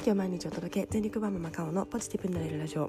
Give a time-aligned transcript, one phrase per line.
[0.00, 2.88] 気を毎日お届け全力ワーママカオのポジティブになれるラジオ。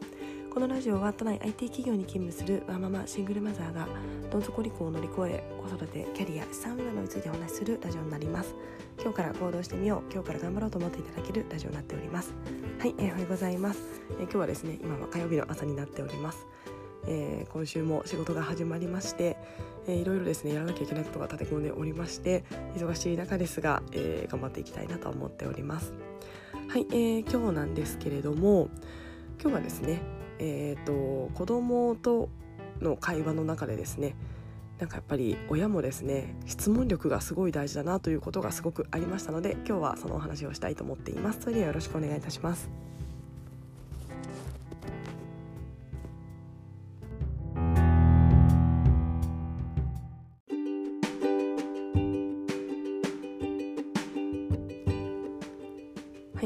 [0.50, 3.86] このラジオは都内 IT 企業に勤務するワーママシングルマザーが
[4.32, 8.56] どん底離婚を乗り越え子育てキャリア資産運用についてお話しするラジオになります。
[9.02, 10.14] 今日から行動してみよう。
[10.14, 12.34] 今日から頑張ろうと思っていただけるラジオになっております。
[12.80, 13.80] はい、えー、おはようございます、
[14.12, 16.48] えー、今日はですね今は火曜日の朝になっております。
[17.08, 19.36] えー、今週も仕事が始まりまして、
[19.86, 22.46] えー、いろいろですねやらなきゃいけないことが立て込んでおりまして
[22.78, 25.94] 忙しい中ですが、えー、頑張っていきたいなと思っております。
[26.72, 28.70] はい、えー、今日なんですけれども
[29.42, 30.02] 今日はですね
[30.40, 32.30] えっ、ー、と子供と
[32.80, 34.16] の会話の中でですね
[34.80, 41.42] なんかやっぱり親もですね質問力がすごい大事だなということがすごくありましたので今日はそのお話をしたいと思っています。
[41.42, 42.70] それではよろしくお願いいたします。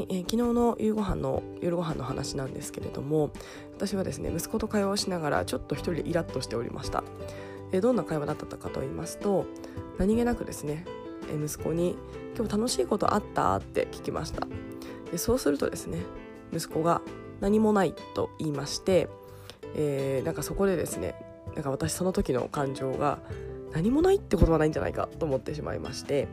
[0.08, 3.30] えー、昨日の夕ご飯の夜ご飯の話なんですけれども
[3.74, 7.04] 私はですね息子と会話をしながらちょっと一人でイラッとしておりました、
[7.72, 9.46] えー、どんな会話だったかと言いますと
[9.98, 10.84] 何気なくですね、
[11.30, 11.96] えー、息子に
[12.36, 14.46] 「今日楽しいことあった?」って聞きました
[15.10, 16.00] でそうするとですね
[16.52, 17.02] 息子が
[17.40, 19.08] 「何もない」と言いまして、
[19.74, 21.14] えー、なんかそこでですね
[21.54, 23.18] なんか私その時の感情が
[23.76, 26.28] 何もないってことはないんじゃないかと思ってしまいまして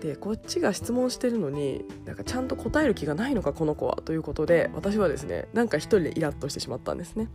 [0.00, 7.28] でこっちが質問してるのになんかちゃんと答える気がないのかこの子はということで私はですねなんか一人でイラッとしてしまったんですね。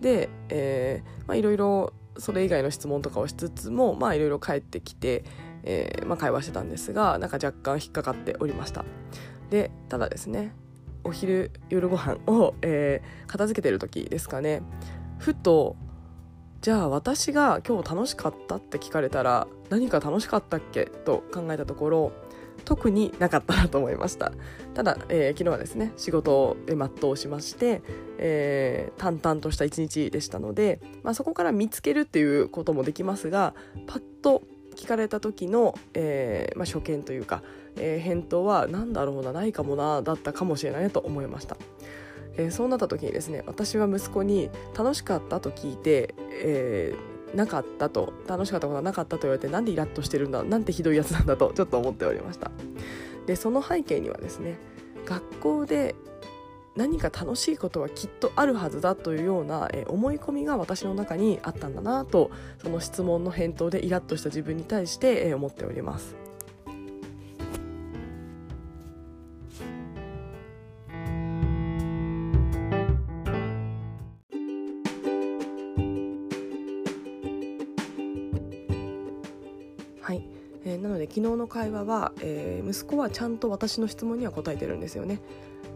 [0.00, 5.24] で、え、まあいろいろそれ以外の質問とかをしつつもまあいろいろ帰ってきて、
[5.62, 8.84] えーまあ、会話してたんですがなんか若干引っかかっておりました。
[9.48, 10.52] でただですね
[11.04, 14.62] お昼夜ご飯を、えー、片付けてる時ですかね
[15.18, 15.76] ふと
[16.64, 20.86] じゃあ私が今日楽しかったって聞かれたら何か楽しかったっけ？
[20.86, 22.12] と考えたところ
[22.64, 24.32] 特になかったなと思いました。
[24.72, 27.82] ただ、えー、昨日はですね仕事を全うしまして、
[28.16, 33.52] えー、淡々とした一日でしたので、まあ、そこから見つけるっていうこともできますが
[33.86, 34.42] パッと
[34.74, 37.42] 聞かれた時の、えーまあ、初見というか、
[37.76, 41.58] えー、返答は何だろうなないかもなだったかもしれないと思いました。
[42.36, 52.50] えー、そうなった時にですね私は息子に「楽しかった?」と聞いて、えー、なかったと楽しかったことはなかったと言われてなんでイラッとしてるんだなんてひどいやつなんだとちょっと思っておりました
[53.26, 54.58] でその背景にはですね
[55.06, 55.94] 学校で
[56.76, 66.16] 何か楽しいことはきっとあるはずだというような、えー、思い込みが私の中にあったんだなとその質問の返答でイラッとした自分に対して、えー、思っております
[81.54, 85.20] 会話は、えー、息子はちゃんと私の質問には答えてるんですよね。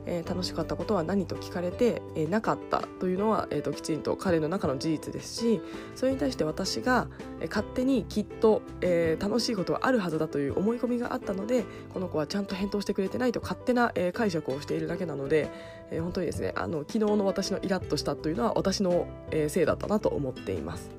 [0.06, 5.60] えー、楽しかったことは何と聞かれて、えー、なかったというのは、えーと、きちんと彼の中の事実ですし
[5.94, 7.08] それに対して私が、
[7.40, 15.50] えー、勝手にきっと、えー、楽しいことはあるはずだという思い込みがあったのでこの子はちゃんと返答してくれてないと勝手な、えー、解釈をしているだけなので、
[15.90, 20.90] えー、本当にですねあの昨日の私のイラッとしたというのは私の、えー、せいだったなと思っています。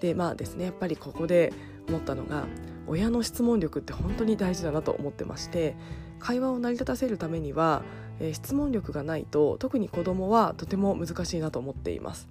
[0.00, 1.52] でまあですねやっぱりここで
[1.88, 2.46] 思ったのが
[2.90, 5.76] 親の質問力って本当に大事だなと思ってまして
[6.18, 7.82] 会話を成り立たせるためには、
[8.18, 12.28] えー、質問力がないと特に子供はとても難しいなと思っています、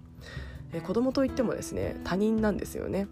[0.73, 3.07] えー、子供といってもですね他人なんですよね。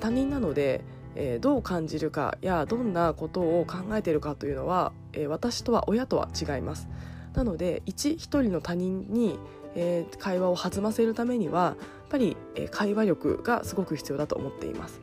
[0.00, 0.82] 他人なので、
[1.14, 6.88] えー、どう感じるかやどんなことを考えているかというのは、えー、私とは親とは違います。
[7.34, 9.38] なので一一人の他人に、
[9.74, 11.76] えー、会話を弾ませるためにはやっ
[12.08, 15.00] ぱり、えー、会話力がすごく必要だと思っています。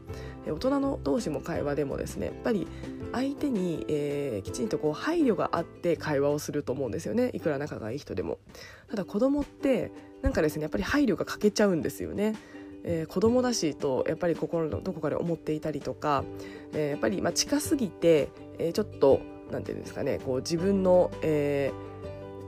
[0.51, 2.67] 大人の同士も会話でもですねやっぱり
[3.11, 7.29] 相手に、えー、きちんとこう配慮があって会話をすると思うんですよね。
[7.33, 8.39] いくら仲がいい人でも。
[8.89, 12.35] ただ子供ってなんかですねやっぱり配慮が欠けちゃうんですよね。
[12.83, 16.23] えー、子供だしとやっぱり心のどこかで思っていたりとか、
[16.73, 18.29] えー、やっぱりまあ近すぎて、
[18.59, 21.71] えー、ちょっとなんていうんですかねこう自分の、え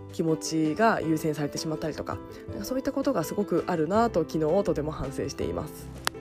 [0.10, 2.18] ー、気持ちが優先されてしまったりとか
[2.50, 6.15] なんかそういったことがすごくあるなと昨日とても反省しています。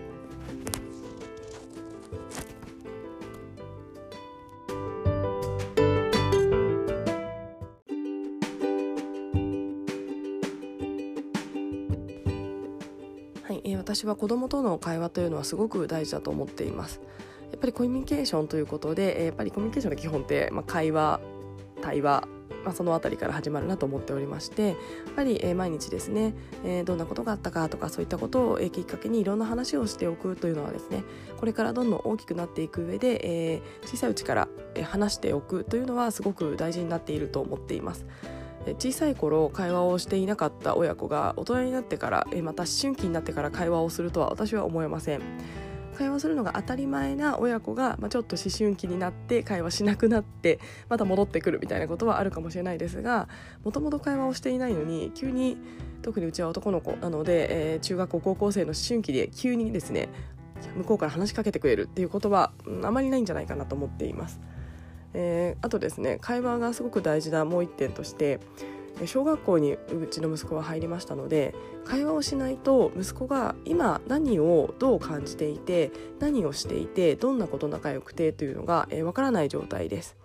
[14.04, 17.00] 私は子供との会話というのはすごく大事だと思っています
[17.50, 21.20] やっぱりコミュニケーションということでやっぱりコミュニケーションの基本って、まあ、会話
[21.80, 22.28] 対話
[22.64, 24.76] まあ、その辺りから始まるなと思っておりましてやっ
[25.14, 26.32] ぱり、えー、毎日ですね、
[26.64, 31.04] えー、どんなことがあったかとかそういったことを、えー、きっかけにいろんな話をしておくというのはですね
[31.38, 38.06] これからどんどん大きくなっていく上で、えー、小さいうちから、え、話しておくというのはすごく大事になっていると思っています。
[38.72, 45.22] 小さい頃会話をしていなかった親子が大人になってからまた思春期になってから会話をするとは私は思えません
[45.94, 50.58] 会話するのが当たり前な親子が、まあ、ちょっと思春期になって会話しなくなって
[50.88, 53.28] また戻ってくるみたいなことはあるかもしれないですが
[53.64, 55.56] もともと会話をしていないのに急に
[56.02, 60.08] 特にうちは男の子なので、えー、中学校高校生の思春期で急にですね
[60.76, 62.52] 向こうから話しかけてくれるっていうことは、
[62.82, 64.40] あまりないんじゃないかなと思っています。
[65.14, 68.40] えー、あとですね会話がすごく大事なもう一点として
[69.06, 75.90] 小学校にうちの息子は入りましたので会話をしないと息子が今何をどう感じていて
[76.20, 80.16] 何をしていてどんなこと仲良くてというのがわ、えー、からない状態です、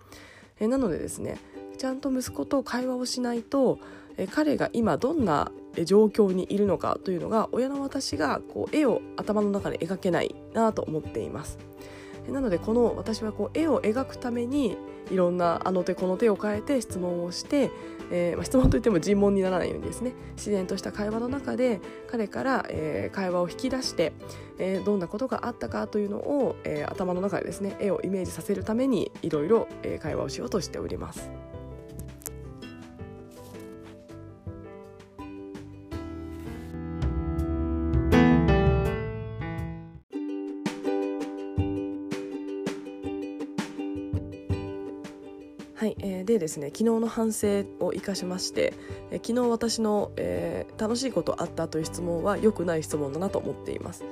[0.60, 1.38] えー、なのでですね
[1.78, 3.78] ちゃんと息子と会話をしないと、
[4.16, 5.50] えー、彼が今どんな
[5.84, 11.58] 状況にいるのかというのが親の私がこう絵を頭の中で描けないなと思っています。
[12.28, 14.76] なのでこの私はこう絵を描くために
[15.10, 17.70] いろんなあの手この手を変えて質問をして、
[18.10, 24.12] えー、まあ、質問といっても尋問にならないようにですね自然とした会話の中で彼から、えー、会話を引き出して、
[24.58, 29.66] えー、どんなことがあったかというのを、え頭の中でですね絵をイメージさせるためにいろいろ
[30.00, 31.49] 会話をしようとしております。
[46.40, 48.74] ですね昨日の反省を生かしまして、
[49.12, 54.04] えー、昨日私の、えー、楽しいことあったという質問は良くない質問だなと思っています。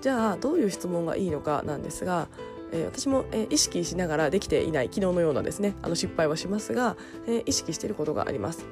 [0.00, 2.28] じゃあどういう質問がいいのかなんですが、
[2.72, 6.96] えー、私も、えー、意識しながらできていない昨日のようなですねあの失敗はしますが、
[7.26, 8.66] えー、意識していることがあります、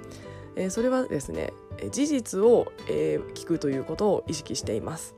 [0.56, 1.52] えー、それはですね
[1.90, 5.14] 事実を、えー、聞くということを意識しています。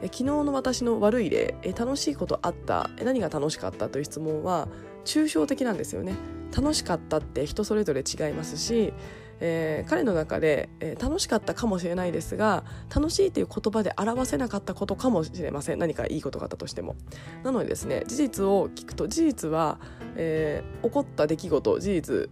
[0.00, 4.68] 昨日の私の悪い例え楽しいことあった何が楽しかったという質問は
[5.04, 6.14] 抽象的なんですよね。
[6.56, 8.92] 楽しかったって人それぞれ違いますし、
[9.40, 12.64] えー、彼の中で、えー、楽しかったかもしれないですが
[12.94, 15.78] 楽しいという言葉で表せなかったことかもしれません。
[15.78, 16.96] 何かいいことがあったとしても。
[17.44, 19.78] なのでですね事実を聞くと事実は、
[20.16, 22.30] えー、起こった出来事事実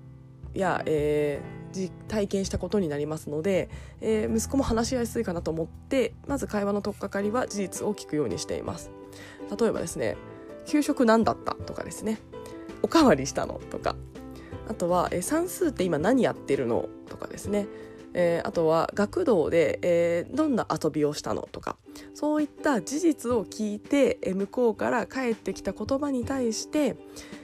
[0.55, 1.43] や、え、
[2.09, 3.69] 体験したことになりますので、
[4.01, 8.91] え、息子も話しやすいかなと思ってまず会話の取っかかりは事実を聞くようにしています。
[9.61, 10.17] 例えばですね
[10.67, 12.19] 給食何だったとかですね。
[12.83, 13.97] おかわりしたのとか。
[14.69, 17.67] あとは、え算数って今何やってるのとかですね、
[18.15, 21.77] えー、あとは学童で、えー、どんな遊びをしたのとか。
[22.15, 26.97] そういった事実を聞いて、えー、向こうから返ってきた言葉に対して、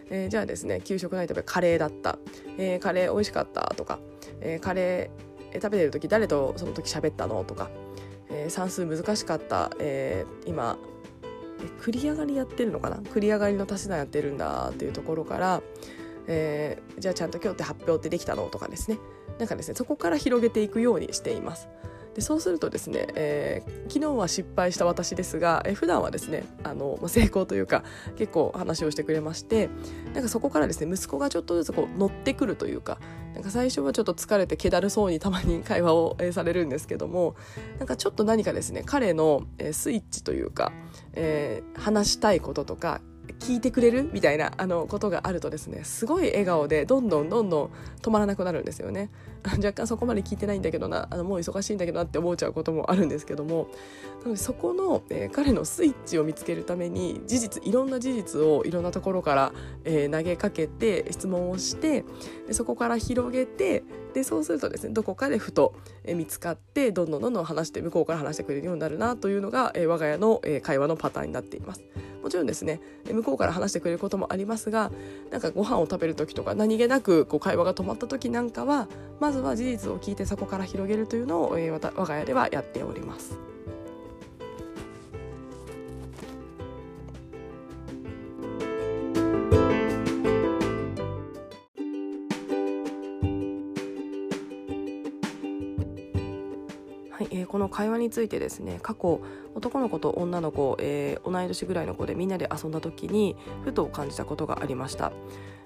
[0.09, 2.19] えー、じゃあですね給食ないとカレーだった、
[2.59, 3.99] えー、カレー美味しかったとか、
[4.41, 7.71] えー、カレー食べてる時誰とその時喋ったのとか、
[8.31, 10.79] えー、算数難しかった、えー、今
[11.81, 12.97] 繰り上がりやってるのかな？
[12.97, 15.63] 繰り上がりの足し算やってるんだっていうところから、
[16.27, 18.49] えー、じゃあちゃんと今日って発表ってできたの？
[18.49, 18.99] とかですね。
[19.39, 21.69] なんかですねそこから広げていくようにしています。
[22.15, 27.85] でそうするとですね、えー、昨日は失敗した私ですが、えー、普段はですねあの、まあ、成功というか
[28.17, 29.71] 結構話をしてくれまして
[30.15, 32.99] なんかそこからですね息子がちょっとずつこう乗ってくるというか
[33.35, 37.35] なんか最初はちょっと疲れて気だるそうにたまに 会話を、えー、されるんですけども
[37.79, 40.73] なんかちょっと何かですね彼の、えー、スイッチというか、
[41.15, 43.01] えー、話したいこととか
[43.43, 44.09] 聞いてくれる？
[44.13, 47.71] みたいなあのことがあるとですねすごい笑顔でどんどんどんどん
[48.01, 49.11] 止まらなくなるんですよね。
[49.45, 53.67] 若干そこまで聞いてないんだけどなあのもう忙しいんだけどなって思っちゃうこともあるんですけども。
[54.23, 62.05] なのでそこの、えー、彼のスイッチを見つけるために事実いろんな事実をいろんなところから、えー、投げかけて質問をして
[62.47, 63.83] でそこから広げて
[64.15, 71.83] でそうするとですねどこかでふと、えー、見つかってどんどんどんどん話して向こうから話してくれるようになるなというのが、えー、我が家の、えー、会話のパターンになっています。
[72.23, 74.91] もちろんですね向こうから話してくれることもありますが
[75.31, 78.89] なんかご飯を食べる時とか何気なくこう会話が止まった時なんかは
[79.21, 83.52] まずは事実を聞いてそこから広げるというのを、えー、我が家ではやっております。
[97.43, 99.21] えー、この会話についてですね過去
[99.55, 105.13] 男の子と女の子、えー、同い年ぐらいの子でみんなで遊んだ時にふと感じたことがありました、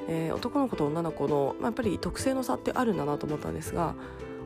[0.09, 3.95] えー、男の子と女の子の、まあ、やっぱり特性の差ってあるんだなと思ったんですが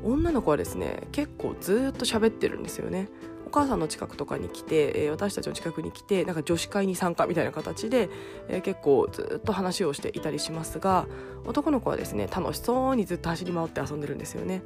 [0.03, 3.09] 女の子はですね結構ずっと喋ってるんですよね
[3.47, 8.09] お母さんの近くとかに来て、えー、私たちの近くに来てなんか女子会に参加みたいな形で、
[8.49, 11.07] えー、結構ずっと話をしていたりしますが
[11.45, 14.63] 男の子はですね楽しそうにずっと走り回って遊んでるんですよね。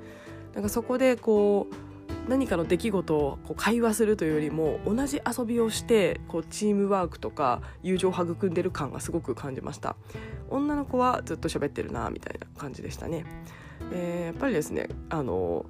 [0.54, 1.93] なんかそこでこう
[2.28, 9.96] 何かの出来事をこう会話するというよりも同じ遊びをしてこうチームワークとか友情を育んでる感がすごく感じました。
[10.50, 13.25] 女の子はずっと喋ってるなみたいな感じでしたね、
[13.92, 15.66] えー、やっぱりですねあの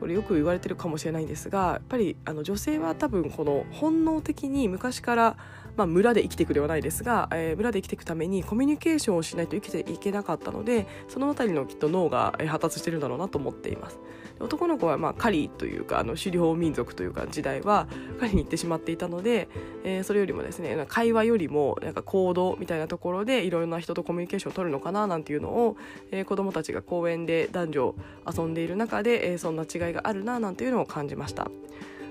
[0.00, 5.36] これよく言われてるかもしれないんですがやっぱりあの女性は多分この本能的に昔から
[5.76, 13.98] まあ、村で生きていくではないですが、えー、村で生きていくためにコミュニケーションをしないと生きていけなかったのでその辺りのきっと脳が発達してるんだろうなと思っています。
[14.40, 17.86] 男の子はまあ狩りというかあの狩猟民族というか時代は
[18.18, 19.48] 狩りに行ってしまっていたので、
[19.84, 25.76] えー、それよりもですね会話よりもなんか行動みたいなところでいろいろな人とコミュニケーションを取るのかななんていうのを、
[26.10, 27.94] えー、子どもたちが公園で男女
[28.36, 31.48] 遊んでいる中で、えー、そんな違いがあるななんていうのを感じました。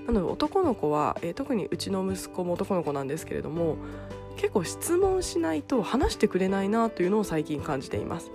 [0.06, 3.76] なので男の子は、えー、特にうちの息子も男の子なんですけれども
[4.36, 8.30] 結構質問しないと話してくれないなというのを最近感じています、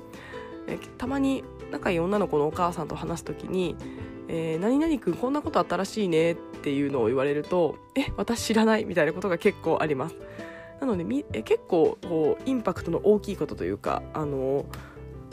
[0.68, 3.76] えー、たまに仲いい女の子のお母さんと話す時に
[4.28, 10.16] 「えー、何々君こんなことあったらしいね」っていうのを言われると「え私知らない」みたいなことが結構あります。
[10.80, 11.04] なので
[11.44, 11.98] 結構
[12.46, 14.66] インパクトの大きいことというかあの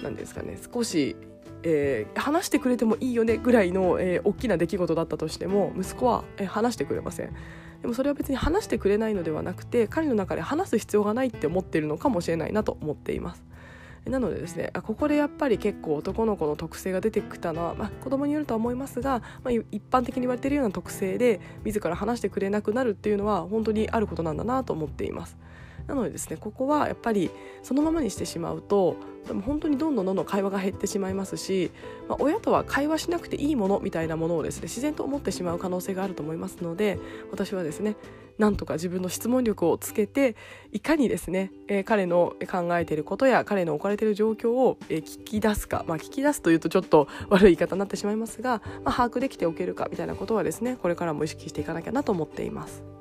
[0.02, 1.14] 何ですかね少し
[1.62, 7.32] えー、話してくれてもいいよねぐらいの、えー、大きな出来事だったとしても息子は、えー、話してくれません
[7.82, 13.44] でもそれは別に話してくれないのではなくて彼の中で話す必要がないって思っているのかもしれないなと思っています
[14.10, 25.36] なのでですねここでやっぱり結構男の子の特性が出てきたのは、まあ、子供によるとは思いますが、まあ、一般的に言われているような特性で自ら話してくれなくなるっていうのは本当にあることなんだなと思っています。
[25.86, 27.30] なのでですねここはやっぱり
[27.62, 28.96] そのままにしてしまうと
[29.26, 31.70] でも本当にどんどんどんどん会話が減ってしまいますし、
[32.08, 36.98] まあ、親とは会話しなくていいものみたいなものをですね自然と思ってしまう可能性があると思いますので
[37.30, 37.96] 私はですね
[38.38, 40.36] なんとか自分の質問力をつけて
[40.70, 52.95] いかにですね、えー、彼の考えていることや彼の置かれている状況を、えー、聞き出すか、まあ、聞き出すというとちょっと悪い言い方になってしまいますが、まあ、把握できておけるかみたいなことはですねこれからも意識していかなきゃなと思っています。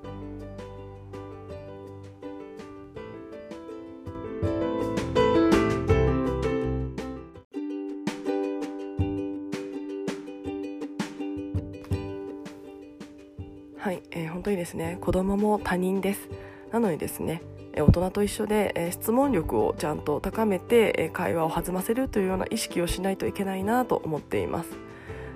[14.65, 14.97] ですね。
[14.99, 16.27] 子供も他人です。
[16.71, 17.43] なのにですね
[17.77, 24.71] 大人と一緒で質問力をちゃんと高めて会話を弾ませるというような意識をしないといけないなと思っています。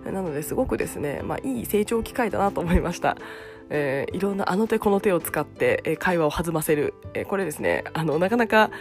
[0.04, 3.18] なのですごくですね、まあ、いい成長機会だなと思いました、
[3.70, 8.72] えー、いろんなあの手この手を使って会話を弾ませる、えー、これですねあのなかなか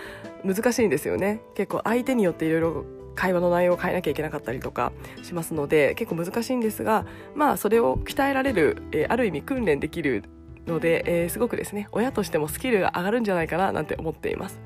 [0.44, 1.42] 難しいんですよね。
[1.54, 2.84] 結構相手によっていろいろ
[3.18, 4.92] 会話の内容を変えなきゃいけなかったりとか
[5.24, 10.22] しますので結構難しいんですがまあそれを鍛えられる、えー、ある意味訓練できる
[10.68, 14.60] ので、えー、すごくですね親としてもスキルが上がるんじゃないかななんて思っています。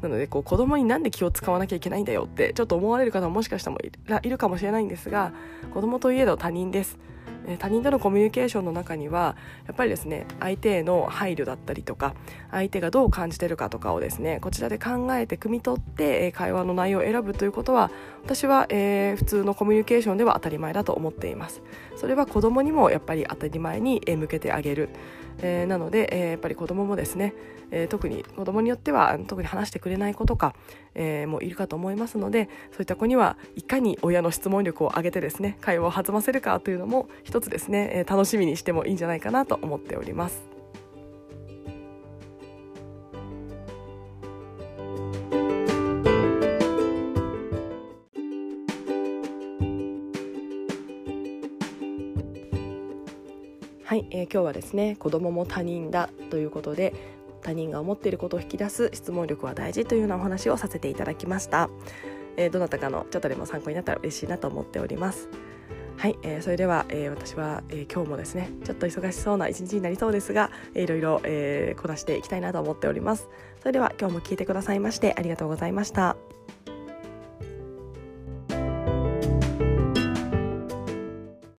[0.00, 3.72] なのでこう子供になんで気を使わなきゃいけないんだよってちょっと思われる方ももしかした
[4.06, 5.32] らいるかもしれないんですが
[5.74, 6.98] 子供といえど他人です。
[7.56, 9.36] 他人とのコミュニケーションの中には
[9.66, 12.14] やっぱりですね相手への配慮だったりとか
[12.50, 17.90] 相手がどう感じてるかとかをですねこちらで考えて汲み取って会話の内容を選ぶということは
[18.22, 21.62] 私は、えー、普通のコミュニケーションでは当たり前だと思っています
[21.96, 24.90] それは子供にもやっぱり当たり前に向けてあげる
[25.40, 27.34] えー、なので、えー、やっぱり子どももですね、
[27.70, 30.54] えー、特に子どもによっては特に話してくれない子とか、
[30.94, 40.57] えー、もいるかと思いますのでそういった子にはいかに親の質問力を上げてですね会話を弾ませるかというのも一つですね、え、楽しみにしてもいいんじゃないかなと思っております。
[54.32, 56.94] 今日はですね子供も他人だということで
[57.42, 61.70] 他人が思っていることを引き出す質問力は大事というようなお話をさせていただきました、
[62.36, 65.28] えー、どなたかのちょっとでも参考になったら嬉しいなと思っております。
[65.96, 73.28] はい、えー、それでは、えー、私は、えー、今日もですねちょっと忙しそうな一日になりそうですが、えー、いろいろ、えー、こなしていきたいなと思っております。
[73.58, 76.16] それでは今日も聞いてくださいましてありがとうございました。